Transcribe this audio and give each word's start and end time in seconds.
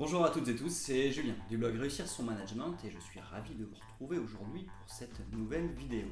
Bonjour 0.00 0.24
à 0.24 0.30
toutes 0.30 0.48
et 0.48 0.56
tous, 0.56 0.70
c'est 0.70 1.12
Julien 1.12 1.34
du 1.50 1.58
blog 1.58 1.76
Réussir 1.76 2.08
son 2.08 2.22
management 2.22 2.74
et 2.86 2.90
je 2.90 2.98
suis 3.00 3.20
ravi 3.20 3.54
de 3.54 3.66
vous 3.66 3.74
retrouver 3.74 4.16
aujourd'hui 4.16 4.62
pour 4.62 4.88
cette 4.88 5.20
nouvelle 5.30 5.66
vidéo. 5.74 6.06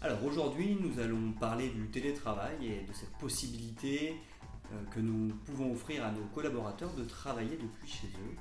Alors 0.00 0.24
aujourd'hui 0.24 0.78
nous 0.80 0.98
allons 0.98 1.32
parler 1.32 1.68
du 1.68 1.88
télétravail 1.88 2.54
et 2.62 2.86
de 2.88 2.92
cette 2.94 3.12
possibilité 3.18 4.16
euh, 4.72 4.82
que 4.94 5.00
nous 5.00 5.34
pouvons 5.44 5.72
offrir 5.72 6.06
à 6.06 6.10
nos 6.10 6.24
collaborateurs 6.34 6.94
de 6.94 7.04
travailler 7.04 7.58
depuis 7.58 7.86
chez 7.86 8.06
eux. 8.06 8.36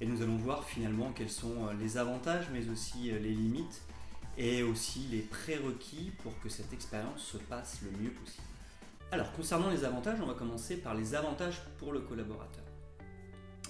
Et 0.00 0.06
nous 0.06 0.22
allons 0.22 0.36
voir 0.36 0.64
finalement 0.64 1.12
quels 1.14 1.28
sont 1.28 1.66
euh, 1.66 1.74
les 1.78 1.98
avantages 1.98 2.48
mais 2.54 2.70
aussi 2.70 3.10
euh, 3.10 3.18
les 3.18 3.34
limites 3.34 3.82
et 4.38 4.62
aussi 4.62 5.00
les 5.10 5.20
prérequis 5.20 6.10
pour 6.22 6.40
que 6.40 6.48
cette 6.48 6.72
expérience 6.72 7.20
se 7.20 7.36
passe 7.36 7.82
le 7.82 7.90
mieux 8.02 8.12
possible. 8.12 8.46
Alors 9.12 9.30
concernant 9.32 9.68
les 9.68 9.84
avantages, 9.84 10.22
on 10.22 10.26
va 10.26 10.32
commencer 10.32 10.78
par 10.78 10.94
les 10.94 11.14
avantages 11.14 11.60
pour 11.78 11.92
le 11.92 12.00
collaborateur. 12.00 12.64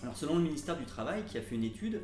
Alors 0.03 0.17
selon 0.17 0.37
le 0.37 0.43
ministère 0.43 0.79
du 0.79 0.87
Travail 0.87 1.25
qui 1.25 1.37
a 1.37 1.43
fait 1.43 1.55
une 1.55 1.65
étude, 1.65 2.01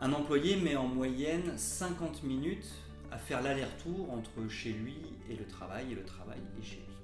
un 0.00 0.12
employé 0.12 0.56
met 0.56 0.76
en 0.76 0.86
moyenne 0.86 1.56
50 1.56 2.22
minutes 2.22 2.68
à 3.10 3.16
faire 3.16 3.42
l'aller-retour 3.42 4.12
entre 4.12 4.48
chez 4.48 4.72
lui 4.72 4.96
et 5.30 5.36
le 5.36 5.46
travail 5.46 5.92
et 5.92 5.94
le 5.94 6.04
travail 6.04 6.38
et 6.60 6.62
chez 6.62 6.76
lui. 6.76 6.98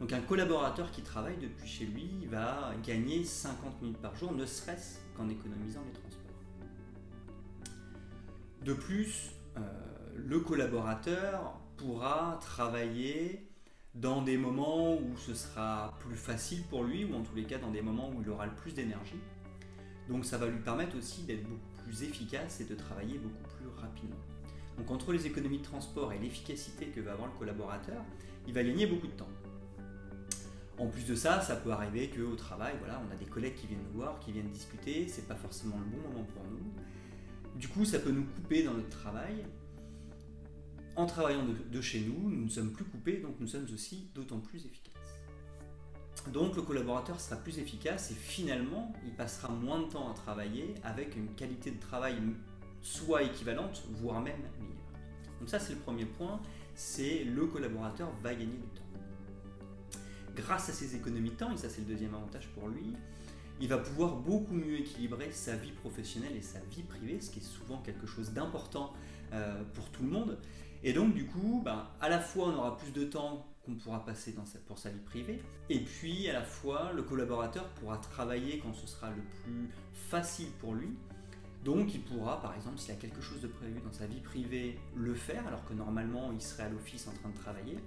Donc 0.00 0.12
un 0.12 0.20
collaborateur 0.20 0.90
qui 0.90 1.02
travaille 1.02 1.38
depuis 1.38 1.68
chez 1.68 1.86
lui 1.86 2.26
va 2.30 2.72
gagner 2.84 3.24
50 3.24 3.80
minutes 3.82 3.98
par 3.98 4.14
jour, 4.16 4.32
ne 4.32 4.44
serait-ce 4.44 4.98
qu'en 5.16 5.28
économisant 5.28 5.80
les 5.86 5.92
transports. 5.92 6.22
De 8.64 8.74
plus, 8.74 9.30
euh, 9.56 9.60
le 10.16 10.40
collaborateur 10.40 11.58
pourra 11.76 12.38
travailler 12.42 13.48
dans 13.94 14.22
des 14.22 14.38
moments 14.38 14.94
où 14.94 15.16
ce 15.16 15.34
sera 15.34 15.94
plus 16.00 16.16
facile 16.16 16.62
pour 16.64 16.84
lui, 16.84 17.04
ou 17.04 17.14
en 17.14 17.22
tous 17.22 17.34
les 17.34 17.44
cas 17.44 17.58
dans 17.58 17.70
des 17.70 17.82
moments 17.82 18.10
où 18.10 18.22
il 18.22 18.28
aura 18.30 18.46
le 18.46 18.54
plus 18.54 18.72
d'énergie. 18.72 19.20
Donc 20.08 20.24
ça 20.24 20.38
va 20.38 20.46
lui 20.46 20.58
permettre 20.58 20.96
aussi 20.96 21.22
d'être 21.22 21.44
beaucoup 21.44 21.82
plus 21.84 22.02
efficace 22.02 22.60
et 22.60 22.64
de 22.64 22.74
travailler 22.74 23.18
beaucoup 23.18 23.56
plus 23.56 23.68
rapidement. 23.80 24.16
Donc 24.78 24.90
entre 24.90 25.12
les 25.12 25.26
économies 25.26 25.58
de 25.58 25.64
transport 25.64 26.12
et 26.12 26.18
l'efficacité 26.18 26.86
que 26.86 27.00
va 27.00 27.12
avoir 27.12 27.28
le 27.28 27.38
collaborateur, 27.38 28.02
il 28.46 28.54
va 28.54 28.64
gagner 28.64 28.86
beaucoup 28.86 29.06
de 29.06 29.12
temps. 29.12 29.28
En 30.78 30.86
plus 30.86 31.06
de 31.06 31.14
ça, 31.14 31.42
ça 31.42 31.54
peut 31.54 31.70
arriver 31.70 32.08
qu'au 32.08 32.34
travail, 32.34 32.74
voilà, 32.78 33.00
on 33.06 33.12
a 33.12 33.16
des 33.16 33.26
collègues 33.26 33.54
qui 33.54 33.66
viennent 33.66 33.84
nous 33.92 33.98
voir, 33.98 34.18
qui 34.20 34.32
viennent 34.32 34.48
discuter, 34.48 35.06
c'est 35.06 35.28
pas 35.28 35.36
forcément 35.36 35.76
le 35.78 35.84
bon 35.84 36.08
moment 36.08 36.24
pour 36.24 36.42
nous. 36.44 37.60
Du 37.60 37.68
coup, 37.68 37.84
ça 37.84 37.98
peut 37.98 38.10
nous 38.10 38.24
couper 38.24 38.62
dans 38.62 38.72
notre 38.72 38.88
travail, 38.88 39.44
en 40.96 41.06
travaillant 41.06 41.44
de, 41.44 41.80
chez 41.80 42.00
nous, 42.00 42.30
nous 42.30 42.44
ne 42.44 42.50
sommes 42.50 42.72
plus 42.72 42.84
coupés, 42.84 43.18
donc 43.18 43.36
nous 43.40 43.46
sommes 43.46 43.66
aussi 43.72 44.10
d'autant 44.14 44.38
plus 44.38 44.66
efficaces. 44.66 44.92
Donc 46.32 46.54
le 46.54 46.62
collaborateur 46.62 47.20
sera 47.20 47.36
plus 47.36 47.58
efficace 47.58 48.10
et 48.10 48.14
finalement, 48.14 48.92
il 49.04 49.12
passera 49.12 49.48
moins 49.48 49.80
de 49.80 49.86
temps 49.86 50.10
à 50.10 50.14
travailler 50.14 50.74
avec 50.84 51.16
une 51.16 51.34
qualité 51.34 51.70
de 51.70 51.80
travail 51.80 52.16
soit 52.82 53.22
équivalente, 53.22 53.82
voire 53.90 54.20
même 54.20 54.36
meilleure. 54.60 54.76
Donc 55.40 55.48
ça, 55.48 55.58
c'est 55.58 55.72
le 55.72 55.78
premier 55.80 56.04
point, 56.04 56.40
c'est 56.74 57.24
le 57.24 57.46
collaborateur 57.46 58.10
va 58.22 58.34
gagner 58.34 58.46
du 58.46 58.58
temps. 58.58 58.82
Grâce 60.36 60.68
à 60.68 60.72
ces 60.72 60.96
économies 60.96 61.30
de 61.30 61.36
temps, 61.36 61.52
et 61.52 61.56
ça 61.56 61.68
c'est 61.68 61.80
le 61.80 61.88
deuxième 61.88 62.14
avantage 62.14 62.48
pour 62.48 62.68
lui, 62.68 62.94
il 63.60 63.68
va 63.68 63.78
pouvoir 63.78 64.16
beaucoup 64.16 64.54
mieux 64.54 64.78
équilibrer 64.78 65.30
sa 65.30 65.54
vie 65.56 65.72
professionnelle 65.72 66.34
et 66.36 66.42
sa 66.42 66.58
vie 66.60 66.82
privée, 66.82 67.20
ce 67.20 67.30
qui 67.30 67.38
est 67.38 67.42
souvent 67.42 67.78
quelque 67.78 68.06
chose 68.06 68.32
d'important 68.32 68.92
euh, 69.32 69.62
pour 69.74 69.88
tout 69.90 70.02
le 70.02 70.10
monde. 70.10 70.38
Et 70.84 70.92
donc 70.92 71.14
du 71.14 71.26
coup, 71.26 71.62
ben, 71.64 71.86
à 72.00 72.08
la 72.08 72.18
fois 72.18 72.48
on 72.48 72.54
aura 72.56 72.76
plus 72.76 72.92
de 72.92 73.04
temps 73.04 73.46
qu'on 73.64 73.74
pourra 73.74 74.04
passer 74.04 74.32
dans 74.32 74.44
pour 74.66 74.78
sa 74.78 74.90
vie 74.90 75.00
privée, 75.00 75.40
et 75.70 75.80
puis 75.80 76.28
à 76.28 76.32
la 76.32 76.42
fois 76.42 76.92
le 76.92 77.02
collaborateur 77.02 77.68
pourra 77.74 77.98
travailler 77.98 78.58
quand 78.58 78.74
ce 78.74 78.86
sera 78.86 79.10
le 79.10 79.22
plus 79.42 79.70
facile 79.92 80.50
pour 80.60 80.74
lui. 80.74 80.90
Donc 81.64 81.94
il 81.94 82.00
pourra, 82.00 82.40
par 82.42 82.56
exemple, 82.56 82.78
s'il 82.78 82.92
a 82.92 82.96
quelque 82.96 83.20
chose 83.20 83.40
de 83.40 83.46
prévu 83.46 83.80
dans 83.84 83.92
sa 83.92 84.06
vie 84.06 84.20
privée, 84.20 84.80
le 84.96 85.14
faire, 85.14 85.46
alors 85.46 85.64
que 85.64 85.74
normalement 85.74 86.32
il 86.32 86.42
serait 86.42 86.64
à 86.64 86.68
l'office 86.68 87.06
en 87.06 87.12
train 87.12 87.28
de 87.28 87.36
travailler. 87.36 87.78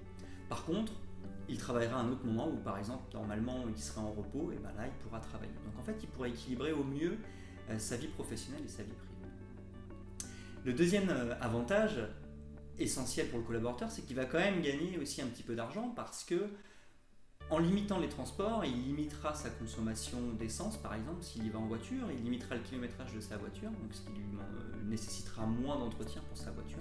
Par 0.47 0.63
contre, 0.63 0.94
il 1.50 1.57
travaillera 1.57 2.00
à 2.00 2.03
un 2.03 2.09
autre 2.09 2.25
moment 2.25 2.47
où, 2.47 2.55
par 2.55 2.78
exemple, 2.78 3.03
normalement 3.13 3.66
il 3.67 3.78
serait 3.78 4.00
en 4.00 4.11
repos, 4.11 4.51
et 4.53 4.57
ben 4.57 4.72
là 4.78 4.88
il 4.88 4.94
pourra 5.03 5.19
travailler. 5.19 5.51
Donc 5.66 5.78
en 5.78 5.84
fait, 5.84 5.97
il 6.01 6.07
pourra 6.07 6.29
équilibrer 6.29 6.72
au 6.72 6.85
mieux 6.85 7.17
euh, 7.69 7.78
sa 7.78 7.97
vie 7.97 8.07
professionnelle 8.07 8.63
et 8.63 8.69
sa 8.69 8.84
vie 8.84 8.94
privée. 8.94 10.31
Le 10.63 10.72
deuxième 10.73 11.09
euh, 11.09 11.35
avantage 11.41 12.00
essentiel 12.79 13.27
pour 13.29 13.39
le 13.39 13.45
collaborateur, 13.45 13.91
c'est 13.91 14.01
qu'il 14.03 14.15
va 14.15 14.25
quand 14.25 14.39
même 14.39 14.61
gagner 14.61 14.97
aussi 14.97 15.21
un 15.21 15.27
petit 15.27 15.43
peu 15.43 15.55
d'argent 15.55 15.93
parce 15.95 16.23
que 16.23 16.49
en 17.51 17.59
limitant 17.59 17.99
les 17.99 18.09
transports, 18.09 18.65
il 18.65 18.85
limitera 18.85 19.35
sa 19.35 19.51
consommation 19.51 20.17
d'essence, 20.39 20.77
par 20.77 20.95
exemple, 20.95 21.21
s'il 21.21 21.45
y 21.45 21.49
va 21.49 21.59
en 21.59 21.67
voiture, 21.67 22.07
il 22.11 22.23
limitera 22.23 22.55
le 22.55 22.61
kilométrage 22.61 23.13
de 23.13 23.19
sa 23.19 23.37
voiture, 23.37 23.69
donc 23.69 23.93
ce 23.93 24.01
qui 24.01 24.13
lui 24.17 24.25
euh, 24.39 24.83
nécessitera 24.89 25.45
moins 25.45 25.77
d'entretien 25.77 26.23
pour 26.27 26.37
sa 26.37 26.49
voiture. 26.51 26.79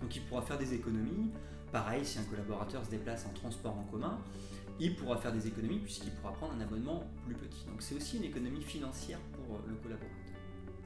Donc 0.00 0.14
il 0.14 0.22
pourra 0.22 0.42
faire 0.42 0.58
des 0.58 0.74
économies. 0.74 1.32
Pareil, 1.72 2.04
si 2.04 2.20
un 2.20 2.24
collaborateur 2.24 2.84
se 2.84 2.90
déplace 2.90 3.26
en 3.26 3.30
transport 3.30 3.76
en 3.76 3.82
commun, 3.84 4.20
il 4.78 4.94
pourra 4.94 5.16
faire 5.16 5.32
des 5.32 5.48
économies 5.48 5.80
puisqu'il 5.80 6.12
pourra 6.12 6.32
prendre 6.34 6.52
un 6.54 6.60
abonnement 6.60 7.02
plus 7.24 7.34
petit. 7.34 7.64
Donc 7.66 7.82
c'est 7.82 7.96
aussi 7.96 8.18
une 8.18 8.24
économie 8.24 8.62
financière 8.62 9.18
pour 9.32 9.58
le 9.66 9.74
collaborateur. 9.74 10.16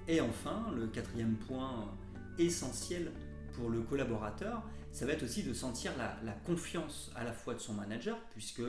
Et 0.08 0.22
enfin, 0.22 0.72
le 0.74 0.86
quatrième 0.86 1.34
point 1.34 1.94
essentiel 2.38 3.12
pour 3.52 3.70
le 3.70 3.82
collaborateur, 3.82 4.62
ça 4.92 5.06
va 5.06 5.12
être 5.12 5.22
aussi 5.22 5.42
de 5.42 5.52
sentir 5.52 5.92
la, 5.98 6.32
confiance 6.46 7.12
à 7.14 7.24
la 7.24 7.32
fois 7.32 7.54
de 7.54 7.58
son 7.58 7.74
manager, 7.74 8.18
puisque 8.32 8.62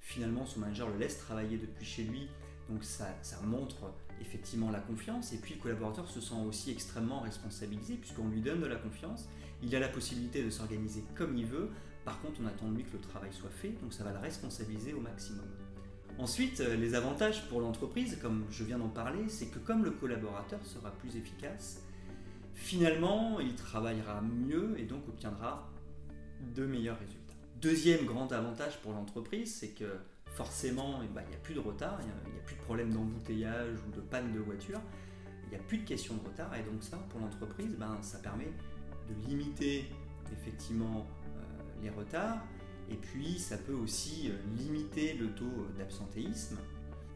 finalement 0.00 0.46
son 0.46 0.60
manager 0.60 0.88
le 0.88 0.98
laisse 0.98 1.18
travailler 1.18 1.58
depuis 1.58 1.84
chez 1.84 2.04
lui, 2.04 2.28
donc 2.70 2.84
ça, 2.84 3.08
ça, 3.22 3.40
montre 3.42 3.92
effectivement 4.20 4.70
la 4.70 4.80
confiance, 4.80 5.32
et 5.32 5.38
puis 5.38 5.54
le 5.54 5.60
collaborateur 5.60 6.08
se 6.08 6.20
sent 6.20 6.34
aussi 6.46 6.70
extrêmement 6.70 7.20
responsabilisé, 7.20 7.94
puisqu'on 7.94 8.28
lui 8.28 8.40
donne 8.40 8.60
de 8.60 8.66
la 8.66 8.76
confiance, 8.76 9.28
il 9.62 9.74
a 9.74 9.80
la 9.80 9.88
possibilité 9.88 10.42
de 10.42 10.50
s'organiser 10.50 11.04
comme 11.14 11.36
il 11.36 11.46
veut, 11.46 11.70
par 12.04 12.20
contre 12.20 12.40
on 12.42 12.46
attend 12.46 12.68
de 12.70 12.76
lui 12.76 12.84
que 12.84 12.92
le 12.92 13.00
travail 13.00 13.32
soit 13.32 13.50
fait, 13.50 13.70
donc 13.82 13.92
ça 13.92 14.04
va 14.04 14.12
le 14.12 14.18
responsabiliser 14.18 14.92
au 14.92 15.00
maximum. 15.00 15.46
Ensuite, 16.18 16.58
les 16.58 16.94
avantages 16.94 17.46
pour 17.48 17.60
l'entreprise, 17.60 18.18
comme 18.20 18.44
je 18.50 18.64
viens 18.64 18.78
d'en 18.78 18.88
parler, 18.88 19.28
c'est 19.28 19.46
que 19.46 19.60
comme 19.60 19.84
le 19.84 19.92
collaborateur 19.92 20.58
sera 20.66 20.90
plus 20.90 21.16
efficace, 21.16 21.80
finalement, 22.58 23.38
il 23.40 23.54
travaillera 23.54 24.20
mieux 24.20 24.74
et 24.78 24.84
donc 24.84 25.08
obtiendra 25.08 25.70
de 26.54 26.66
meilleurs 26.66 26.98
résultats. 26.98 27.34
Deuxième 27.60 28.04
grand 28.04 28.30
avantage 28.32 28.78
pour 28.82 28.92
l'entreprise, 28.92 29.54
c'est 29.54 29.70
que 29.70 29.98
forcément, 30.26 31.00
eh 31.02 31.08
ben, 31.08 31.22
il 31.26 31.30
n'y 31.30 31.36
a 31.36 31.38
plus 31.38 31.54
de 31.54 31.60
retard, 31.60 31.98
il 32.00 32.06
n'y 32.06 32.38
a, 32.38 32.42
plus 32.44 32.56
de 32.56 32.60
problème 32.60 32.92
d'embouteillage 32.92 33.76
ou 33.86 33.96
de 33.96 34.00
panne 34.00 34.32
de 34.32 34.40
voiture, 34.40 34.80
il 35.44 35.50
n'y 35.50 35.56
a 35.56 35.60
plus 35.60 35.78
de 35.78 35.84
question 35.84 36.14
de 36.14 36.28
retard 36.28 36.54
et 36.56 36.62
donc 36.62 36.82
ça, 36.82 36.98
pour 37.08 37.20
l'entreprise, 37.20 37.74
ben, 37.78 37.96
ça 38.02 38.18
permet 38.18 38.52
de 39.08 39.28
limiter 39.28 39.88
effectivement 40.32 41.06
euh, 41.26 41.82
les 41.82 41.90
retards 41.90 42.42
et 42.90 42.96
puis 42.96 43.38
ça 43.38 43.56
peut 43.56 43.72
aussi 43.72 44.30
euh, 44.30 44.36
limiter 44.56 45.14
le 45.14 45.28
taux 45.30 45.66
d'absentéisme. 45.78 46.58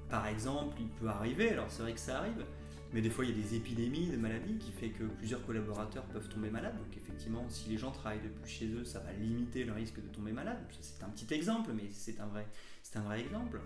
Par 0.09 0.27
exemple, 0.27 0.77
il 0.81 0.89
peut 0.89 1.09
arriver, 1.09 1.51
alors 1.51 1.67
c'est 1.69 1.83
vrai 1.83 1.93
que 1.93 2.01
ça 2.01 2.19
arrive, 2.19 2.45
mais 2.93 3.01
des 3.01 3.09
fois, 3.09 3.25
il 3.25 3.31
y 3.31 3.41
a 3.41 3.43
des 3.43 3.55
épidémies 3.55 4.09
de 4.09 4.17
maladies 4.17 4.59
qui 4.59 4.71
fait 4.71 4.91
que 4.91 5.05
plusieurs 5.05 5.45
collaborateurs 5.47 6.05
peuvent 6.05 6.29
tomber 6.29 6.51
malades. 6.51 6.77
Donc 6.77 6.95
effectivement, 6.97 7.45
si 7.49 7.71
les 7.71 7.79
gens 7.79 7.91
travaillent 7.91 8.21
depuis 8.23 8.51
chez 8.51 8.67
eux, 8.67 8.85
ça 8.85 9.01
va 9.01 9.13
limiter 9.13 9.65
le 9.65 9.73
risque 9.73 9.97
de 9.97 10.09
tomber 10.15 10.33
malade. 10.33 10.59
C'est 10.81 11.03
un 11.03 11.09
petit 11.09 11.33
exemple, 11.33 11.71
mais 11.75 11.89
c'est 11.91 12.21
un 12.21 12.27
vrai, 12.27 12.47
c'est 12.83 12.99
un 12.99 13.03
vrai 13.03 13.21
exemple. 13.21 13.61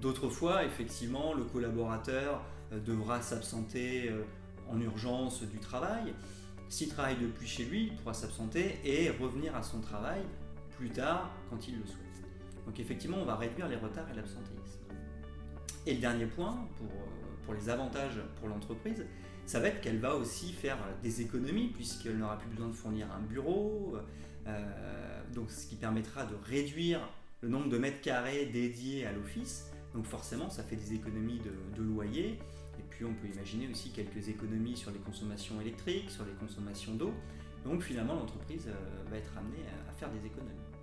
D'autres 0.00 0.28
fois, 0.28 0.64
effectivement, 0.64 1.34
le 1.34 1.44
collaborateur 1.44 2.42
euh, 2.72 2.80
devra 2.80 3.20
s'absenter 3.20 4.08
euh, 4.08 4.22
en 4.68 4.80
urgence 4.80 5.42
du 5.42 5.58
travail. 5.58 6.14
S'il 6.68 6.88
travaille 6.88 7.16
depuis 7.16 7.46
chez 7.46 7.64
lui, 7.64 7.88
il 7.88 7.96
pourra 7.96 8.14
s'absenter 8.14 8.80
et 8.84 9.10
revenir 9.10 9.54
à 9.54 9.62
son 9.62 9.80
travail 9.80 10.22
plus 10.76 10.90
tard 10.90 11.30
quand 11.50 11.68
il 11.68 11.78
le 11.78 11.86
souhaite. 11.86 12.00
Donc 12.66 12.80
effectivement, 12.80 13.18
on 13.18 13.24
va 13.24 13.36
réduire 13.36 13.68
les 13.68 13.76
retards 13.76 14.10
et 14.10 14.14
l'absentéisme. 14.14 14.80
Et 15.86 15.94
le 15.94 16.00
dernier 16.00 16.26
point, 16.26 16.66
pour, 16.76 16.88
euh, 16.88 17.26
pour 17.46 17.54
les 17.54 17.70
avantages 17.70 18.20
pour 18.38 18.48
l'entreprise, 18.48 19.06
ça 19.46 19.60
va 19.60 19.68
être 19.68 19.80
qu'elle 19.80 19.98
va 19.98 20.16
aussi 20.16 20.52
faire 20.52 20.76
des 21.02 21.22
économies 21.22 21.68
puisqu'elle 21.68 22.18
n'aura 22.18 22.36
plus 22.38 22.50
besoin 22.50 22.68
de 22.68 22.74
fournir 22.74 23.06
un 23.12 23.20
bureau, 23.20 23.96
euh, 24.46 25.22
donc 25.32 25.50
ce 25.50 25.66
qui 25.66 25.76
permettra 25.76 26.26
de 26.26 26.34
réduire 26.44 27.00
le 27.40 27.48
nombre 27.48 27.68
de 27.68 27.78
mètres 27.78 28.00
carrés 28.00 28.46
dédiés 28.46 29.06
à 29.06 29.12
l'office. 29.12 29.70
Donc 29.94 30.04
forcément, 30.04 30.50
ça 30.50 30.62
fait 30.62 30.76
des 30.76 30.94
économies 30.94 31.40
de, 31.76 31.82
loyer. 31.82 32.38
Et 32.78 32.82
puis 32.90 33.04
on 33.04 33.14
peut 33.14 33.28
imaginer 33.32 33.68
aussi 33.68 33.90
quelques 33.90 34.28
économies 34.28 34.76
sur 34.76 34.90
les 34.90 34.98
consommations 34.98 35.60
électriques, 35.60 36.10
sur 36.10 36.24
les 36.24 36.32
consommations 36.32 36.94
d'eau. 36.94 37.14
Donc 37.64 37.82
finalement, 37.82 38.14
l'entreprise 38.14 38.66
euh, 38.68 39.10
va 39.10 39.16
être 39.16 39.32
amenée 39.38 39.64
à 39.88 39.92
faire 39.92 40.10
des 40.10 40.26
économies. 40.26 40.75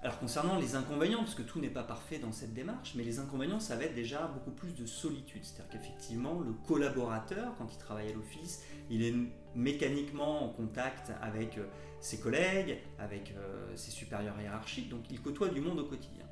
Alors 0.00 0.20
concernant 0.20 0.56
les 0.58 0.76
inconvénients, 0.76 1.18
parce 1.18 1.34
que 1.34 1.42
tout 1.42 1.58
n'est 1.58 1.70
pas 1.70 1.82
parfait 1.82 2.20
dans 2.20 2.30
cette 2.30 2.54
démarche, 2.54 2.94
mais 2.94 3.02
les 3.02 3.18
inconvénients, 3.18 3.58
ça 3.58 3.74
va 3.74 3.84
être 3.84 3.96
déjà 3.96 4.28
beaucoup 4.28 4.52
plus 4.52 4.72
de 4.72 4.86
solitude. 4.86 5.42
C'est-à-dire 5.42 5.68
qu'effectivement, 5.72 6.38
le 6.38 6.52
collaborateur, 6.52 7.52
quand 7.58 7.72
il 7.72 7.78
travaille 7.78 8.08
à 8.08 8.12
l'office, 8.12 8.62
il 8.90 9.02
est 9.02 9.14
mécaniquement 9.56 10.44
en 10.44 10.50
contact 10.50 11.12
avec 11.20 11.58
euh, 11.58 11.66
ses 12.00 12.20
collègues, 12.20 12.78
avec 13.00 13.34
euh, 13.36 13.74
ses 13.74 13.90
supérieurs 13.90 14.40
hiérarchiques, 14.40 14.88
donc 14.88 15.02
il 15.10 15.20
côtoie 15.20 15.48
du 15.48 15.60
monde 15.60 15.80
au 15.80 15.84
quotidien. 15.84 16.24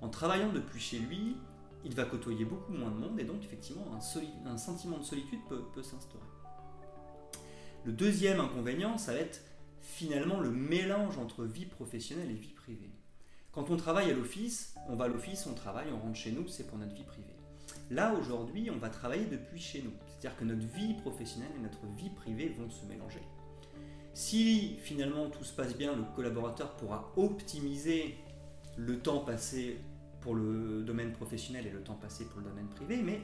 En 0.00 0.08
travaillant 0.08 0.52
depuis 0.52 0.80
chez 0.80 0.98
lui, 0.98 1.36
il 1.84 1.94
va 1.94 2.04
côtoyer 2.04 2.44
beaucoup 2.44 2.72
moins 2.72 2.90
de 2.90 2.96
monde 2.96 3.20
et 3.20 3.24
donc 3.24 3.44
effectivement 3.44 3.86
un, 3.94 4.56
sentiment 4.56 4.98
de 4.98 5.04
solitude 5.04 5.40
peut, 5.48 5.62
peut 5.72 5.82
s'instaurer. 5.82 6.26
Le 7.84 7.92
deuxième 7.92 8.40
inconvénient, 8.40 8.98
ça 8.98 9.12
va 9.12 9.20
être 9.20 9.42
finalement 9.80 10.40
le 10.40 10.50
mélange 10.50 11.18
entre 11.18 11.44
vie 11.44 11.66
professionnelle 11.66 12.30
et 12.30 12.34
vie 12.34 12.54
privée. 12.54 12.90
Quand 13.52 13.68
on 13.68 13.76
travaille 13.76 14.10
à 14.10 14.14
l'office, 14.14 14.74
on 14.88 14.96
va 14.96 15.04
à 15.04 15.08
l'office, 15.08 15.46
on 15.46 15.52
travaille, 15.52 15.88
on 15.92 15.98
rentre 15.98 16.16
chez 16.16 16.32
nous, 16.32 16.48
c'est 16.48 16.66
pour 16.66 16.78
notre 16.78 16.94
vie 16.94 17.04
privée. 17.04 17.36
Là, 17.90 18.14
aujourd'hui, 18.14 18.70
on 18.70 18.78
va 18.78 18.88
travailler 18.88 19.26
depuis 19.26 19.60
chez 19.60 19.82
nous. 19.82 19.92
C'est-à-dire 20.06 20.38
que 20.38 20.44
notre 20.44 20.66
vie 20.66 20.94
professionnelle 20.94 21.50
et 21.58 21.60
notre 21.60 21.84
vie 21.94 22.08
privée 22.08 22.56
vont 22.58 22.70
se 22.70 22.86
mélanger. 22.86 23.20
Si 24.14 24.76
finalement 24.82 25.28
tout 25.28 25.44
se 25.44 25.52
passe 25.52 25.76
bien, 25.76 25.94
le 25.94 26.04
collaborateur 26.16 26.76
pourra 26.76 27.12
optimiser 27.16 28.14
le 28.78 28.98
temps 29.00 29.20
passé 29.20 29.76
pour 30.22 30.34
le 30.34 30.82
domaine 30.82 31.12
professionnel 31.12 31.66
et 31.66 31.70
le 31.70 31.82
temps 31.82 31.96
passé 31.96 32.24
pour 32.24 32.40
le 32.40 32.48
domaine 32.48 32.68
privé, 32.68 33.02
mais 33.02 33.20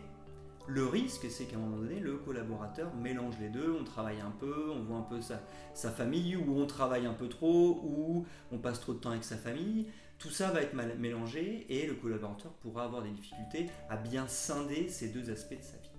le 0.66 0.84
risque, 0.86 1.30
c'est 1.30 1.46
qu'à 1.46 1.56
un 1.56 1.60
moment 1.60 1.78
donné, 1.78 1.98
le 2.00 2.18
collaborateur 2.18 2.94
mélange 2.94 3.34
les 3.40 3.48
deux, 3.48 3.74
on 3.80 3.84
travaille 3.84 4.20
un 4.20 4.32
peu, 4.38 4.70
on 4.70 4.82
voit 4.82 4.98
un 4.98 5.02
peu 5.02 5.22
sa, 5.22 5.40
sa, 5.72 5.90
famille, 5.90 6.36
ou 6.36 6.58
on 6.58 6.66
travaille 6.66 7.06
un 7.06 7.14
peu 7.14 7.30
trop, 7.30 7.80
ou 7.82 8.26
on 8.52 8.58
passe 8.58 8.78
trop 8.80 8.92
de 8.92 8.98
temps 8.98 9.10
avec 9.10 9.24
sa 9.24 9.38
famille. 9.38 9.86
Tout 10.18 10.30
ça 10.30 10.50
va 10.50 10.62
être 10.62 10.74
mal 10.74 10.98
mélangé 10.98 11.66
et 11.68 11.86
le 11.86 11.94
collaborateur 11.94 12.52
pourra 12.54 12.84
avoir 12.84 13.02
des 13.02 13.10
difficultés 13.10 13.66
à 13.88 13.96
bien 13.96 14.26
scinder 14.26 14.88
ces 14.88 15.08
deux 15.08 15.30
aspects 15.30 15.56
de 15.56 15.62
sa 15.62 15.76
vie. 15.78 15.90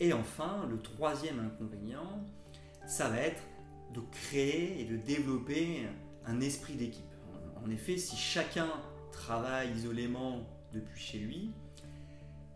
Et 0.00 0.12
enfin, 0.12 0.66
le 0.68 0.80
troisième 0.80 1.38
inconvénient, 1.38 2.24
ça 2.86 3.08
va 3.08 3.18
être 3.18 3.42
de 3.94 4.00
créer 4.10 4.80
et 4.80 4.84
de 4.84 4.96
développer 4.96 5.86
un 6.26 6.40
esprit 6.40 6.74
d'équipe. 6.74 7.04
En 7.64 7.70
effet, 7.70 7.96
si 7.96 8.16
chacun 8.16 8.70
travaille 9.12 9.70
isolément 9.72 10.46
depuis 10.72 11.00
chez 11.00 11.18
lui, 11.18 11.52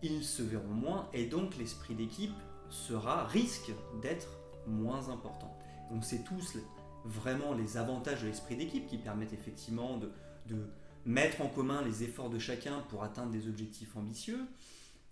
ils 0.03 0.25
se 0.25 0.43
verront 0.43 0.67
moins 0.67 1.09
et 1.13 1.27
donc 1.27 1.57
l'esprit 1.57 1.95
d'équipe 1.95 2.35
sera 2.71 3.27
risque 3.27 3.73
d'être 4.03 4.39
moins 4.67 5.09
important. 5.11 5.55
Donc 5.91 6.05
c'est 6.05 6.25
tous 6.25 6.59
vraiment 7.05 7.53
les 7.53 7.77
avantages 7.77 8.23
de 8.23 8.29
l'esprit 8.29 8.57
d'équipe 8.57 8.87
qui 8.87 8.99
permettent 8.99 9.33
effectivement 9.33 9.99
de, 9.99 10.11
de 10.47 10.71
mettre 11.07 11.41
en 11.41 11.49
commun 11.49 11.83
les 11.83 12.03
efforts 12.03 12.31
de 12.31 12.39
chacun 12.39 12.81
pour 12.89 13.03
atteindre 13.05 13.31
des 13.31 13.49
objectifs 13.49 13.97
ambitieux, 13.97 14.41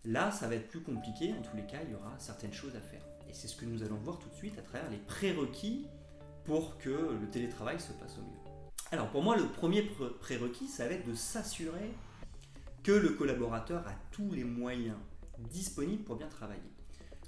là, 0.04 0.30
ça 0.30 0.48
va 0.48 0.54
être 0.54 0.68
plus 0.68 0.80
compliqué. 0.80 1.34
En 1.38 1.42
tous 1.42 1.56
les 1.56 1.66
cas, 1.66 1.78
il 1.84 1.92
y 1.92 1.94
aura 1.94 2.14
certaines 2.18 2.52
choses 2.52 2.74
à 2.76 2.80
faire. 2.80 3.02
Et 3.28 3.34
c'est 3.34 3.48
ce 3.48 3.56
que 3.56 3.64
nous 3.64 3.82
allons 3.82 3.96
voir 3.96 4.18
tout 4.18 4.28
de 4.28 4.34
suite 4.34 4.58
à 4.58 4.62
travers 4.62 4.90
les 4.90 4.98
prérequis 4.98 5.86
pour 6.44 6.78
que 6.78 6.90
le 7.20 7.28
télétravail 7.30 7.80
se 7.80 7.92
passe 7.92 8.18
au 8.18 8.22
mieux. 8.22 8.42
Alors 8.90 9.08
pour 9.10 9.22
moi, 9.22 9.36
le 9.36 9.46
premier 9.46 9.82
prérequis, 10.20 10.68
ça 10.68 10.86
va 10.86 10.94
être 10.94 11.06
de 11.06 11.14
s'assurer 11.14 11.94
que 12.82 12.92
le 12.92 13.10
collaborateur 13.10 13.86
a 13.86 13.94
tous 14.10 14.30
les 14.32 14.44
moyens 14.44 14.98
disponibles 15.38 16.02
pour 16.04 16.16
bien 16.16 16.28
travailler. 16.28 16.60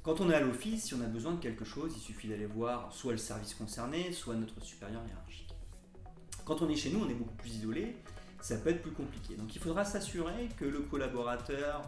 Quand 0.02 0.20
on 0.20 0.28
est 0.30 0.34
à 0.34 0.40
l'office, 0.40 0.84
si 0.84 0.94
on 0.94 1.00
a 1.00 1.06
besoin 1.06 1.32
de 1.32 1.40
quelque 1.40 1.64
chose, 1.64 1.92
il 1.96 2.00
suffit 2.00 2.28
d'aller 2.28 2.44
voir 2.44 2.92
soit 2.92 3.12
le 3.12 3.18
service 3.18 3.54
concerné, 3.54 4.12
soit 4.12 4.34
notre 4.34 4.62
supérieur 4.62 5.02
hiérarchique. 5.06 5.54
Quand 6.44 6.60
on 6.60 6.68
est 6.68 6.76
chez 6.76 6.90
nous, 6.90 7.00
on 7.02 7.08
est 7.08 7.14
beaucoup 7.14 7.34
plus 7.36 7.54
isolé 7.54 7.96
ça 8.44 8.58
peut 8.58 8.68
être 8.68 8.82
plus 8.82 8.92
compliqué. 8.92 9.36
Donc 9.36 9.54
il 9.54 9.60
faudra 9.60 9.86
s'assurer 9.86 10.50
que 10.58 10.66
le 10.66 10.80
collaborateur 10.80 11.80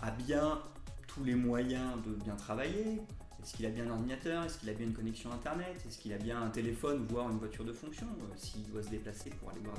a 0.00 0.12
bien 0.12 0.60
tous 1.08 1.24
les 1.24 1.34
moyens 1.34 1.90
de 2.06 2.12
bien 2.12 2.36
travailler. 2.36 3.02
Est-ce 3.42 3.54
qu'il 3.54 3.66
a 3.66 3.70
bien 3.70 3.88
un 3.88 3.90
ordinateur? 3.90 4.44
Est-ce 4.44 4.58
qu'il 4.58 4.70
a 4.70 4.74
bien 4.74 4.86
une 4.86 4.92
connexion 4.92 5.32
Internet? 5.32 5.74
Est-ce 5.84 5.98
qu'il 5.98 6.12
a 6.12 6.18
bien 6.18 6.40
un 6.40 6.50
téléphone, 6.50 7.04
voire 7.10 7.28
une 7.30 7.38
voiture 7.38 7.64
de 7.64 7.72
fonction, 7.72 8.06
euh, 8.06 8.24
s'il 8.36 8.62
doit 8.70 8.84
se 8.84 8.90
déplacer 8.90 9.30
pour 9.30 9.50
aller 9.50 9.58
voir 9.64 9.74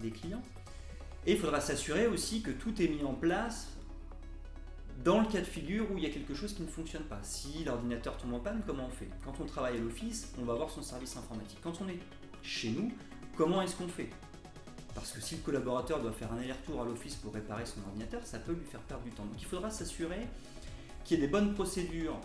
des, 0.00 0.10
clients? 0.10 0.42
Et 1.24 1.32
il 1.32 1.38
faudra 1.38 1.62
s'assurer 1.62 2.06
aussi 2.06 2.42
que 2.42 2.50
tout 2.50 2.80
est 2.82 2.88
mis 2.88 3.02
en 3.02 3.14
place 3.14 3.68
dans 5.02 5.20
le 5.20 5.26
cas 5.26 5.40
de 5.40 5.46
figure 5.46 5.90
où 5.90 5.96
il 5.96 6.04
y 6.04 6.06
a 6.06 6.10
quelque 6.10 6.34
chose 6.34 6.52
qui 6.52 6.62
ne 6.62 6.68
fonctionne 6.68 7.04
pas. 7.04 7.20
Si 7.22 7.64
l'ordinateur 7.64 8.18
tombe 8.18 8.34
en 8.34 8.40
panne, 8.40 8.62
comment 8.66 8.88
on 8.88 8.90
fait? 8.90 9.08
Quand 9.24 9.40
on 9.40 9.46
travaille 9.46 9.78
à 9.78 9.80
l'office, 9.80 10.34
on 10.38 10.44
va 10.44 10.52
voir 10.52 10.68
son 10.68 10.82
service 10.82 11.16
informatique. 11.16 11.60
Quand 11.62 11.80
on 11.80 11.88
est 11.88 11.98
chez 12.42 12.72
nous, 12.72 12.92
comment 13.38 13.62
est-ce 13.62 13.74
qu'on 13.74 13.88
fait? 13.88 14.10
Parce 14.94 15.12
que 15.12 15.20
si 15.20 15.36
le 15.36 15.42
collaborateur 15.42 16.00
doit 16.00 16.12
faire 16.12 16.32
un 16.32 16.38
aller-retour 16.38 16.82
à 16.82 16.84
l'office 16.84 17.14
pour 17.16 17.32
réparer 17.32 17.64
son 17.64 17.80
ordinateur, 17.86 18.20
ça 18.24 18.38
peut 18.38 18.52
lui 18.52 18.64
faire 18.64 18.80
perdre 18.80 19.04
du 19.04 19.10
temps. 19.10 19.24
Donc 19.24 19.40
il 19.40 19.46
faudra 19.46 19.70
s'assurer 19.70 20.26
qu'il 21.04 21.18
y 21.18 21.22
ait 21.22 21.26
des 21.26 21.30
bonnes 21.30 21.54
procédures 21.54 22.20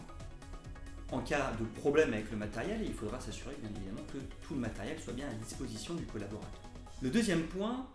en 1.12 1.22
cas 1.22 1.54
de 1.60 1.66
problème 1.80 2.14
avec 2.14 2.30
le 2.32 2.38
matériel 2.38 2.82
et 2.82 2.86
il 2.86 2.94
faudra 2.94 3.20
s'assurer 3.20 3.56
bien 3.62 3.70
évidemment 3.76 4.06
que 4.12 4.18
tout 4.46 4.54
le 4.54 4.60
matériel 4.60 5.00
soit 5.00 5.14
bien 5.14 5.28
à 5.30 5.34
disposition 5.34 5.94
du 5.94 6.06
collaborateur. 6.06 6.62
Le 7.02 7.10
deuxième 7.10 7.44
point, 7.44 7.88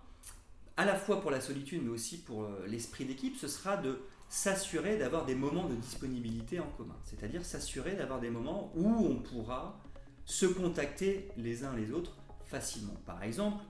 à 0.76 0.84
la 0.84 0.94
fois 0.94 1.20
pour 1.20 1.30
la 1.30 1.40
solitude 1.40 1.82
mais 1.82 1.90
aussi 1.90 2.18
pour 2.18 2.44
euh, 2.44 2.64
l'esprit 2.66 3.04
d'équipe, 3.04 3.36
ce 3.36 3.48
sera 3.48 3.76
de 3.76 4.00
s'assurer 4.30 4.96
d'avoir 4.96 5.26
des 5.26 5.34
moments 5.34 5.68
de 5.68 5.74
disponibilité 5.74 6.58
en 6.58 6.68
commun. 6.78 6.96
C'est-à-dire 7.04 7.44
s'assurer 7.44 7.94
d'avoir 7.94 8.18
des 8.18 8.30
moments 8.30 8.72
où 8.74 9.06
on 9.06 9.16
pourra 9.16 9.78
se 10.24 10.46
contacter 10.46 11.28
les 11.36 11.64
uns 11.64 11.76
les 11.76 11.92
autres 11.92 12.16
facilement. 12.46 12.94
Par 13.04 13.22
exemple, 13.22 13.62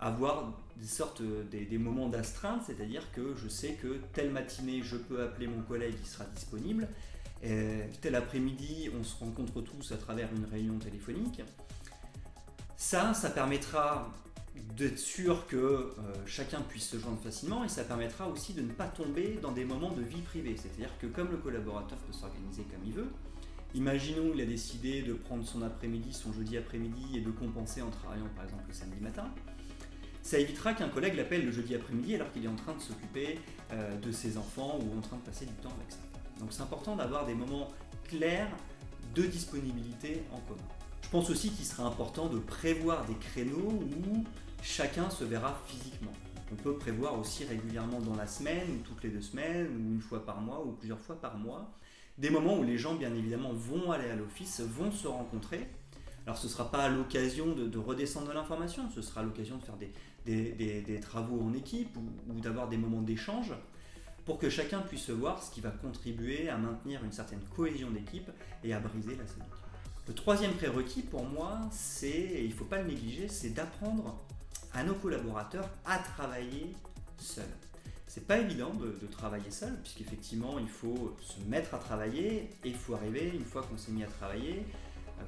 avoir 0.00 0.52
des 0.76 0.86
sortes 0.86 1.22
des, 1.50 1.78
moments 1.78 2.08
d'astreinte, 2.08 2.62
c'est-à-dire 2.66 3.10
que 3.12 3.34
je 3.36 3.48
sais 3.48 3.74
que 3.74 3.98
telle 4.12 4.30
matinée 4.30 4.82
je 4.82 4.96
peux 4.96 5.22
appeler 5.22 5.46
mon 5.46 5.62
collègue 5.62 5.94
qui 6.02 6.08
sera 6.08 6.24
disponible, 6.26 6.88
et 7.42 7.80
tel 8.00 8.14
après-midi 8.14 8.90
on 8.98 9.04
se 9.04 9.18
rencontre 9.18 9.60
tous 9.62 9.92
à 9.92 9.96
travers 9.96 10.28
une 10.34 10.44
réunion 10.44 10.78
téléphonique. 10.78 11.42
Ça, 12.76 13.14
ça 13.14 13.30
permettra 13.30 14.12
d'être 14.76 14.98
sûr 14.98 15.46
que 15.46 15.56
euh, 15.56 15.92
chacun 16.26 16.60
puisse 16.60 16.88
se 16.88 16.98
joindre 16.98 17.20
facilement 17.20 17.64
et 17.64 17.68
ça 17.68 17.84
permettra 17.84 18.28
aussi 18.28 18.52
de 18.52 18.62
ne 18.62 18.72
pas 18.72 18.86
tomber 18.86 19.38
dans 19.40 19.52
des 19.52 19.64
moments 19.64 19.92
de 19.92 20.02
vie 20.02 20.20
privée. 20.22 20.56
C'est-à-dire 20.56 20.90
que 20.98 21.06
comme 21.06 21.30
le 21.30 21.36
collaborateur 21.36 21.98
peut 21.98 22.12
s'organiser 22.12 22.62
comme 22.64 22.84
il 22.84 22.92
veut, 22.92 23.08
imaginons 23.74 24.30
qu'il 24.30 24.40
a 24.40 24.46
décidé 24.46 25.02
de 25.02 25.14
prendre 25.14 25.46
son 25.46 25.62
après-midi, 25.62 26.12
son 26.12 26.32
jeudi 26.32 26.56
après-midi 26.56 27.16
et 27.16 27.20
de 27.20 27.30
compenser 27.30 27.82
en 27.82 27.90
travaillant 27.90 28.28
par 28.34 28.44
exemple 28.44 28.64
le 28.68 28.74
samedi 28.74 29.00
matin 29.00 29.30
ça 30.26 30.40
évitera 30.40 30.74
qu'un 30.74 30.88
collègue 30.88 31.14
l'appelle 31.14 31.46
le 31.46 31.52
jeudi 31.52 31.76
après-midi 31.76 32.16
alors 32.16 32.32
qu'il 32.32 32.44
est 32.44 32.48
en 32.48 32.56
train 32.56 32.74
de 32.74 32.80
s'occuper 32.80 33.38
euh, 33.72 33.96
de 33.98 34.10
ses 34.10 34.36
enfants 34.36 34.76
ou 34.80 34.98
en 34.98 35.00
train 35.00 35.16
de 35.16 35.22
passer 35.22 35.46
du 35.46 35.52
temps 35.54 35.70
avec 35.78 35.92
ça. 35.92 35.98
Donc 36.40 36.52
c'est 36.52 36.62
important 36.62 36.96
d'avoir 36.96 37.26
des 37.26 37.34
moments 37.34 37.68
clairs 38.08 38.48
de 39.14 39.22
disponibilité 39.22 40.24
en 40.32 40.40
commun. 40.40 40.66
Je 41.02 41.08
pense 41.10 41.30
aussi 41.30 41.50
qu'il 41.50 41.64
sera 41.64 41.84
important 41.84 42.26
de 42.26 42.40
prévoir 42.40 43.06
des 43.06 43.14
créneaux 43.14 43.70
où 43.70 44.24
chacun 44.62 45.08
se 45.10 45.22
verra 45.22 45.62
physiquement. 45.68 46.12
On 46.52 46.56
peut 46.56 46.74
prévoir 46.74 47.16
aussi 47.16 47.44
régulièrement 47.44 48.00
dans 48.00 48.16
la 48.16 48.26
semaine, 48.26 48.66
ou 48.70 48.78
toutes 48.78 49.04
les 49.04 49.10
deux 49.10 49.22
semaines, 49.22 49.68
ou 49.68 49.94
une 49.94 50.00
fois 50.00 50.26
par 50.26 50.40
mois, 50.40 50.64
ou 50.64 50.72
plusieurs 50.72 51.00
fois 51.00 51.20
par 51.20 51.38
mois, 51.38 51.72
des 52.18 52.30
moments 52.30 52.58
où 52.58 52.64
les 52.64 52.78
gens, 52.78 52.96
bien 52.96 53.14
évidemment, 53.14 53.52
vont 53.52 53.92
aller 53.92 54.10
à 54.10 54.16
l'office, 54.16 54.60
vont 54.60 54.90
se 54.90 55.06
rencontrer. 55.06 55.68
Alors 56.26 56.36
ce 56.36 56.48
ne 56.48 56.52
sera 56.52 56.68
pas 56.68 56.88
l'occasion 56.88 57.54
de, 57.54 57.66
de, 57.66 57.78
redescendre 57.78 58.28
de 58.28 58.32
l'information, 58.32 58.90
ce 58.92 59.00
sera 59.00 59.22
l'occasion 59.22 59.58
de 59.58 59.62
faire 59.62 59.76
des, 59.76 59.92
des, 60.26 61.00
travaux 61.00 61.40
en 61.40 61.52
équipe 61.54 61.96
ou, 61.96 62.40
d'avoir 62.40 62.68
des 62.68 62.76
moments 62.76 63.02
d'échange 63.02 63.52
pour 64.24 64.38
que 64.38 64.50
chacun 64.50 64.80
puisse 64.80 65.10
voir 65.10 65.42
ce 65.42 65.50
qui 65.52 65.60
va 65.60 65.70
contribuer 65.70 66.48
à 66.48 66.56
maintenir 66.56 67.04
une 67.04 67.12
certaine 67.12 67.40
cohésion 67.54 67.90
d'équipe 67.90 68.28
et 68.64 68.74
à 68.74 68.80
briser 68.80 69.16
la 69.16 69.26
solitude. 69.26 69.52
Le 70.08 70.14
troisième 70.14 70.52
prérequis 70.52 71.02
pour 71.02 71.24
moi, 71.24 71.60
c'est, 71.70 72.08
et 72.08 72.44
il 72.44 72.50
ne 72.50 72.54
faut 72.54 72.64
pas 72.64 72.82
le 72.82 72.88
négliger, 72.88 73.28
c'est 73.28 73.50
d'apprendre 73.50 74.20
à 74.72 74.82
nos 74.84 74.94
collaborateurs 74.94 75.68
à 75.84 75.98
travailler 75.98 76.72
seuls. 77.18 77.44
C'est 78.06 78.26
pas 78.26 78.38
évident 78.38 78.72
de, 78.74 78.98
de 79.00 79.06
travailler 79.10 79.50
seul, 79.50 79.74
puisqu'effectivement 79.82 80.58
il 80.58 80.68
faut 80.68 81.16
se 81.20 81.40
mettre 81.48 81.74
à 81.74 81.78
travailler 81.78 82.50
et 82.64 82.68
il 82.68 82.74
faut 82.74 82.94
arriver, 82.94 83.32
une 83.34 83.44
fois 83.44 83.62
qu'on 83.62 83.76
s'est 83.76 83.92
mis 83.92 84.04
à 84.04 84.06
travailler, 84.06 84.64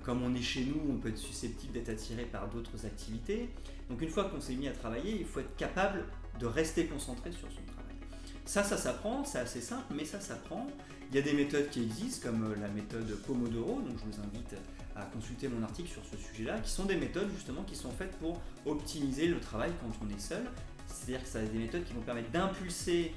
comme 0.02 0.22
on 0.22 0.34
est 0.34 0.42
chez 0.42 0.64
nous, 0.64 0.80
on 0.90 0.96
peut 0.96 1.08
être 1.08 1.18
susceptible 1.18 1.72
d'être 1.72 1.88
attiré 1.88 2.24
par 2.24 2.48
d'autres 2.48 2.86
activités. 2.86 3.48
Donc 3.88 4.02
une 4.02 4.08
fois 4.08 4.24
qu'on 4.24 4.40
s'est 4.40 4.54
mis 4.54 4.68
à 4.68 4.72
travailler, 4.72 5.18
il 5.18 5.26
faut 5.26 5.40
être 5.40 5.56
capable 5.56 6.04
de 6.38 6.46
rester 6.46 6.86
concentré 6.86 7.32
sur 7.32 7.48
son 7.48 7.62
travail. 7.72 7.96
Ça, 8.44 8.62
ça 8.62 8.76
s'apprend, 8.76 9.24
c'est 9.24 9.38
assez 9.38 9.60
simple, 9.60 9.94
mais 9.94 10.04
ça 10.04 10.20
s'apprend. 10.20 10.66
Il 11.10 11.16
y 11.16 11.18
a 11.18 11.22
des 11.22 11.32
méthodes 11.32 11.68
qui 11.70 11.82
existent, 11.82 12.28
comme 12.28 12.54
la 12.60 12.68
méthode 12.68 13.10
Pomodoro, 13.26 13.80
donc 13.80 13.98
je 13.98 14.04
vous 14.04 14.20
invite 14.22 14.54
à 14.94 15.02
consulter 15.04 15.48
mon 15.48 15.62
article 15.62 15.88
sur 15.88 16.04
ce 16.04 16.16
sujet-là, 16.16 16.58
qui 16.60 16.70
sont 16.70 16.84
des 16.84 16.96
méthodes 16.96 17.30
justement 17.34 17.62
qui 17.62 17.76
sont 17.76 17.90
faites 17.90 18.16
pour 18.18 18.40
optimiser 18.66 19.26
le 19.28 19.40
travail 19.40 19.70
quand 19.80 20.04
on 20.04 20.10
est 20.14 20.20
seul. 20.20 20.44
C'est-à-dire 20.86 21.22
que 21.22 21.28
ça 21.28 21.40
des 21.40 21.58
méthodes 21.58 21.84
qui 21.84 21.92
vont 21.92 22.02
permettre 22.02 22.30
d'impulser 22.30 23.14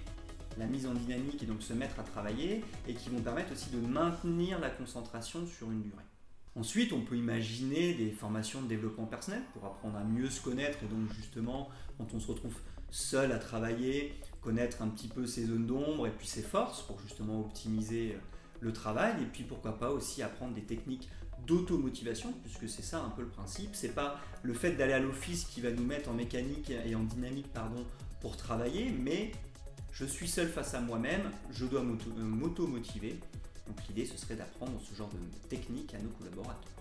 la 0.58 0.66
mise 0.66 0.86
en 0.86 0.94
dynamique 0.94 1.42
et 1.44 1.46
donc 1.46 1.62
se 1.62 1.74
mettre 1.74 2.00
à 2.00 2.04
travailler, 2.04 2.63
et 2.88 2.94
qui 2.94 3.10
vont 3.10 3.22
permettre 3.22 3.54
aussi 3.54 3.70
de 3.70 3.80
maintenir 3.80 4.60
la 4.60 4.70
concentration 4.70 5.46
sur 5.48 5.72
une 5.72 5.82
durée. 5.82 6.04
Ensuite, 6.55 6.91
on 6.91 7.01
peut 7.01 7.15
imaginer 7.15 7.93
des 7.93 8.12
formations 8.12 8.62
de 8.62 8.67
développement 8.67 9.05
personnel 9.05 9.41
pour 9.53 9.65
apprendre 9.65 9.98
à 9.98 10.03
mieux 10.03 10.29
se 10.29 10.41
connaître 10.41 10.79
et 10.84 10.88
donc 10.88 11.12
justement, 11.13 11.70
quand 11.98 12.13
on 12.13 12.20
se 12.20 12.27
retrouve 12.27 12.55
seul 12.89 13.31
à 13.31 13.39
travailler, 13.39 14.13
connaître 14.41 14.81
un 14.81 14.89
petit 14.89 15.08
peu 15.08 15.25
ses 15.25 15.46
zones 15.46 15.65
d'ombre 15.65 16.08
et 16.08 16.12
puis 16.12 16.27
ses 16.27 16.41
forces 16.41 16.81
pour 16.81 17.00
justement 17.00 17.39
optimiser 17.39 18.17
le 18.60 18.74
travail 18.74 19.13
et 19.22 19.25
puis 19.25 19.43
pourquoi 19.43 19.79
pas 19.79 19.91
aussi 19.91 20.22
apprendre 20.22 20.53
des 20.53 20.63
techniques 20.63 21.10
d'automotivation 21.48 22.34
puisque 22.43 22.70
c'est 22.70 22.84
ça 22.84 23.01
un 23.01 23.10
peu 23.10 23.22
le 23.22 23.29
principe. 23.29 23.70
C'est 23.74 23.96
pas 23.96 24.20
le 24.43 24.53
fait 24.53 24.74
d'aller 24.74 24.93
à 24.93 25.00
l'office 25.00 25.46
qui 25.46 25.62
va 25.62 25.72
nous 25.72 25.86
mettre 25.86 26.10
en 26.10 26.13
mécanique 26.13 26.70
et 26.86 26.96
en 26.96 27.03
dynamique 27.03 27.51
pardon 27.53 27.86
pour 28.20 28.36
travailler, 28.36 28.91
mais 28.91 29.31
je 29.91 30.05
suis 30.05 30.27
seul 30.27 30.48
face 30.48 30.74
à 30.74 30.81
moi-même, 30.81 31.31
je 31.51 31.65
dois 31.65 31.81
euh, 31.81 32.24
m'auto-motiver. 32.24 33.20
Donc 33.72 33.88
l'idée, 33.88 34.06
ce 34.06 34.18
serait 34.18 34.36
d'apprendre 34.36 34.74
ce 34.84 34.94
genre 34.94 35.08
de 35.08 35.48
technique 35.48 35.94
à 35.94 36.00
nos 36.00 36.10
collaborateurs. 36.10 36.74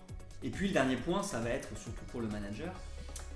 Et 0.43 0.49
puis 0.49 0.67
le 0.67 0.73
dernier 0.73 0.97
point, 0.97 1.23
ça 1.23 1.39
va 1.39 1.51
être 1.51 1.69
surtout 1.77 2.03
pour 2.11 2.19
le 2.19 2.27
manager, 2.27 2.73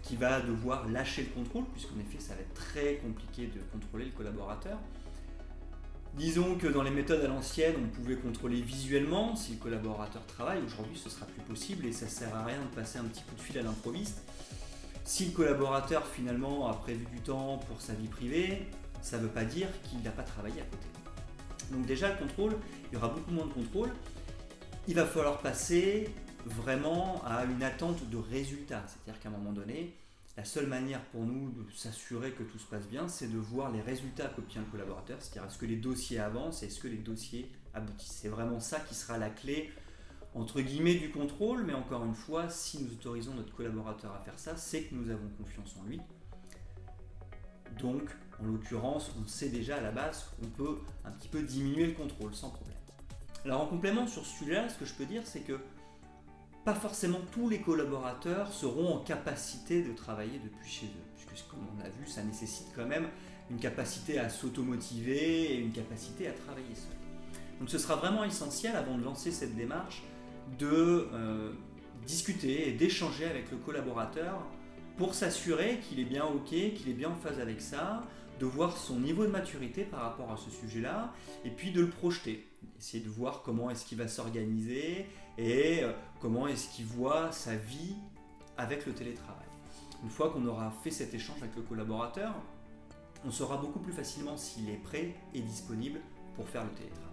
qui 0.04 0.18
va 0.18 0.42
devoir 0.42 0.90
lâcher 0.90 1.24
le 1.24 1.30
contrôle, 1.30 1.64
puisqu'en 1.72 1.98
effet, 2.00 2.20
ça 2.20 2.34
va 2.34 2.42
être 2.42 2.54
très 2.54 2.96
compliqué 2.96 3.48
de 3.48 3.62
contrôler 3.72 4.06
le 4.06 4.12
collaborateur. 4.12 4.78
Disons 6.16 6.58
que 6.58 6.68
dans 6.68 6.84
les 6.84 6.92
méthodes 6.92 7.24
à 7.24 7.30
l'ancienne, 7.30 7.76
on 7.82 7.88
pouvait 7.88 8.18
contrôler 8.18 8.60
visuellement 8.60 9.38
si 9.38 9.54
le 9.54 9.58
collaborateur 9.60 10.26
travaille. 10.26 10.62
Aujourd'hui, 10.66 10.98
ce 10.98 11.10
sera 11.10 11.26
plus 11.26 11.42
possible 11.42 11.86
et 11.86 11.94
ça 11.94 12.10
sert 12.10 12.36
à 12.36 12.44
rien 12.44 12.62
de 12.62 12.76
passer 12.76 13.00
un 13.00 13.06
petit 13.06 13.24
coup 13.24 13.36
de 13.36 13.42
fil 13.42 13.58
à 13.58 13.62
l'improviste. 13.62 14.22
Si 15.06 15.28
le 15.28 15.32
collaborateur 15.32 16.06
finalement 16.08 16.68
a 16.68 16.74
prévu 16.74 17.06
du 17.06 17.22
temps 17.22 17.58
pour 17.70 17.80
sa 17.80 17.94
vie 17.94 18.08
privée, 18.08 18.68
ça 19.02 19.18
ne 19.18 19.24
veut 19.24 19.30
pas 19.30 19.46
dire 19.46 19.70
qu'il 19.84 20.02
n'a 20.02 20.12
pas 20.12 20.24
travaillé 20.24 20.60
à 20.60 20.66
côté. 20.66 20.88
Donc 21.72 21.86
déjà 21.86 22.12
le 22.12 22.18
contrôle, 22.18 22.58
il 22.92 22.96
y 22.96 22.98
aura 22.98 23.10
beaucoup 23.10 23.32
moins 23.32 23.46
de 23.46 23.54
contrôle. 23.54 23.90
Il 24.88 24.96
va 24.96 25.06
falloir 25.06 25.40
passer 25.40 26.10
vraiment 26.46 27.24
à 27.26 27.44
une 27.46 27.64
attente 27.64 28.10
de 28.10 28.18
résultats. 28.18 28.84
C'est-à-dire 28.88 29.20
qu'à 29.22 29.30
un 29.30 29.32
moment 29.32 29.52
donné, 29.52 29.96
la 30.38 30.44
seule 30.44 30.68
manière 30.68 31.02
pour 31.06 31.24
nous 31.24 31.50
de 31.50 31.72
s'assurer 31.72 32.32
que 32.32 32.44
tout 32.44 32.60
se 32.60 32.68
passe 32.68 32.88
bien, 32.88 33.08
c'est 33.08 33.32
de 33.32 33.38
voir 33.38 33.72
les 33.72 33.82
résultats 33.82 34.28
qu'obtient 34.28 34.62
le 34.62 34.68
collaborateur, 34.68 35.18
c'est-à-dire 35.22 35.50
est-ce 35.50 35.58
que 35.58 35.66
les 35.66 35.78
dossiers 35.78 36.20
avancent, 36.20 36.62
est-ce 36.62 36.80
que 36.80 36.88
les 36.88 36.98
dossiers 36.98 37.50
aboutissent. 37.74 38.20
C'est 38.22 38.30
vraiment 38.30 38.60
ça 38.60 38.80
qui 38.80 38.96
sera 38.96 39.18
la 39.18 39.30
clé, 39.30 39.72
entre 40.34 40.60
guillemets, 40.62 40.96
du 40.96 41.10
contrôle, 41.10 41.64
mais 41.64 41.74
encore 41.74 42.04
une 42.04 42.16
fois, 42.16 42.50
si 42.50 42.84
nous 42.84 42.92
autorisons 42.92 43.34
notre 43.34 43.56
collaborateur 43.56 44.14
à 44.14 44.20
faire 44.20 44.38
ça, 44.38 44.58
c'est 44.58 44.84
que 44.84 44.96
nous 44.96 45.10
avons 45.10 45.30
confiance 45.38 45.76
en 45.80 45.86
lui. 45.86 46.02
Donc, 47.80 48.10
en 48.42 48.46
l'occurrence, 48.48 49.12
on 49.22 49.27
sait 49.27 49.50
déjà 49.50 49.77
à 49.77 49.82
la 49.82 49.92
base 49.92 50.25
qu'on 50.39 50.48
peut 50.50 50.77
un 51.06 51.12
petit 51.12 51.27
peu 51.27 51.42
diminuer 51.42 51.88
le 51.88 51.94
contrôle 51.94 52.34
sans 52.34 52.50
problème. 52.50 52.75
Alors 53.46 53.62
en 53.62 53.68
complément 53.68 54.08
sur 54.08 54.25
ce 54.25 54.39
sujet-là, 54.39 54.70
ce 54.70 54.80
que 54.80 54.86
je 54.86 54.94
peux 54.94 55.06
dire, 55.06 55.22
c'est 55.25 55.42
que 55.42 55.60
pas 56.63 56.74
forcément 56.74 57.20
tous 57.32 57.48
les 57.48 57.62
collaborateurs 57.62 58.51
seront 58.51 58.96
en 58.96 59.00
capacité 59.00 59.84
de 59.84 59.94
travailler 59.94 60.39
depuis 60.44 60.70
chez 60.70 60.88
eux, 60.88 61.24
puisque 61.27 61.48
comme 61.48 61.60
on 61.77 61.86
a 61.86 61.89
vu, 61.89 62.08
ça 62.08 62.24
nécessite 62.24 62.68
quand 62.75 62.88
même 62.88 63.08
une 63.51 63.60
capacité 63.60 64.18
à 64.18 64.30
s'automotiver 64.30 65.54
et 65.54 65.60
une 65.60 65.72
capacité 65.72 66.27
à 66.27 66.32
travailler 66.32 66.74
seul. 66.74 66.96
Donc 67.60 67.70
ce 67.70 67.77
sera 67.77 67.96
vraiment 67.96 68.24
essentiel 68.24 68.75
avant 68.75 68.98
de 68.98 69.04
lancer 69.04 69.32
cette 69.32 69.56
démarche 69.56 70.04
de 70.60 71.08
euh, 71.13 71.54
discuter 72.06 72.70
et 72.70 72.74
d'échanger 72.74 73.25
avec 73.25 73.51
le 73.51 73.58
collaborateur 73.58 74.42
pour 74.98 75.13
s'assurer 75.13 75.80
qu'il 75.80 76.00
est 76.00 76.06
bien 76.06 76.25
OK, 76.25 76.48
qu'il 76.48 76.89
est 76.89 76.94
bien 76.94 77.10
en 77.10 77.15
phase 77.15 77.39
avec 77.39 77.62
ça, 77.62 78.04
de 78.39 78.46
voir 78.46 78.77
son 78.77 79.00
niveau 79.00 79.25
de 79.25 79.32
maturité 79.32 79.84
par 79.84 80.01
rapport 80.01 80.32
à 80.32 80.38
ce 80.38 80.50
sujet-là, 80.50 81.13
et 81.44 81.50
puis 81.50 81.72
de 81.72 81.82
le 81.82 81.89
projeter, 81.89 82.48
essayer 82.77 83.04
de 83.04 83.10
voir 83.10 83.42
comment 83.44 83.70
est-ce 83.70 83.86
qu'il 83.86 83.98
va 83.98 84.08
s'organiser 84.08 85.06
et 85.38 85.84
euh, 85.84 85.94
comment 86.22 86.48
est-ce 86.48 86.70
qu'il 86.70 86.86
voit 86.86 87.32
sa 87.32 87.56
vie 87.56 87.96
avec 88.58 88.86
le 88.86 88.94
télétravail. 88.94 89.46
Une 90.04 90.10
fois 90.10 90.30
qu'on 90.30 90.46
aura 90.46 90.72
fait 90.84 90.92
cet 90.92 91.13
échange 91.13 91.38
avec 91.42 91.56
le 91.56 91.62
collaborateur, 91.62 92.34
on 93.25 93.32
saura 93.32 93.58
beaucoup 93.58 93.80
plus 93.80 93.94
facilement 93.94 94.38
s'il 94.38 94.70
est 94.70 94.82
prêt 94.84 95.15
et 95.34 95.42
disponible 95.42 96.00
pour 96.36 96.48
faire 96.48 96.63
le 96.63 96.72
télétravail. 96.72 97.06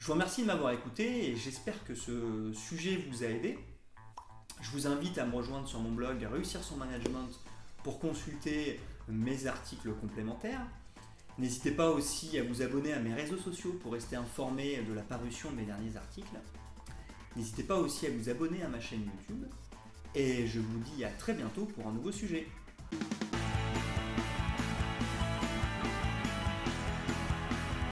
Je 0.00 0.06
vous 0.06 0.14
remercie 0.14 0.42
de 0.42 0.46
m'avoir 0.48 0.72
écouté 0.72 1.30
et 1.30 1.36
j'espère 1.36 1.84
que 1.84 1.94
ce 1.94 2.52
sujet 2.52 2.96
vous 3.08 3.22
a 3.22 3.28
aidé. 3.28 3.58
Je 4.60 4.70
vous 4.70 4.86
invite 4.86 5.18
à 5.18 5.24
me 5.24 5.36
rejoindre 5.36 5.68
sur 5.68 5.78
mon 5.78 5.92
blog 5.92 6.26
Réussir 6.32 6.62
son 6.64 6.76
management 6.76 7.28
pour 7.84 8.00
consulter 8.00 8.80
mes 9.08 9.46
articles 9.46 9.92
complémentaires. 9.94 10.66
N'hésitez 11.38 11.70
pas 11.70 11.90
aussi 11.90 12.38
à 12.38 12.44
vous 12.44 12.62
abonner 12.62 12.92
à 12.92 13.00
mes 13.00 13.14
réseaux 13.14 13.38
sociaux 13.38 13.78
pour 13.82 13.92
rester 13.92 14.16
informé 14.16 14.82
de 14.82 14.92
la 14.92 15.02
parution 15.02 15.50
de 15.50 15.56
mes 15.56 15.64
derniers 15.64 15.96
articles. 15.96 16.36
N'hésitez 17.36 17.62
pas 17.62 17.76
aussi 17.76 18.06
à 18.06 18.10
vous 18.10 18.28
abonner 18.28 18.62
à 18.62 18.68
ma 18.68 18.80
chaîne 18.80 19.00
YouTube. 19.02 19.44
Et 20.14 20.46
je 20.46 20.60
vous 20.60 20.78
dis 20.80 21.04
à 21.04 21.08
très 21.08 21.32
bientôt 21.32 21.64
pour 21.64 21.86
un 21.86 21.92
nouveau 21.92 22.12
sujet. 22.12 22.46